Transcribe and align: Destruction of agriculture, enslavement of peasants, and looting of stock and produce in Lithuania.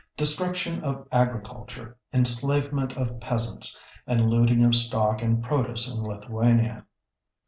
Destruction 0.17 0.83
of 0.83 1.07
agriculture, 1.11 1.95
enslavement 2.11 2.97
of 2.97 3.19
peasants, 3.19 3.79
and 4.07 4.31
looting 4.31 4.65
of 4.65 4.73
stock 4.73 5.21
and 5.21 5.43
produce 5.43 5.93
in 5.93 6.01
Lithuania. 6.01 6.85